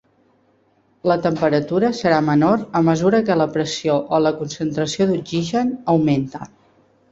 La 1.11 1.17
temperatura 1.25 1.91
serà 1.97 2.21
menor 2.29 2.63
a 2.79 2.81
mesura 2.89 3.21
que 3.29 3.37
la 3.43 3.49
pressió 3.59 4.01
o 4.19 4.23
la 4.29 4.33
concentració 4.41 5.11
d'oxigen 5.15 5.73
augmenta. 5.97 6.47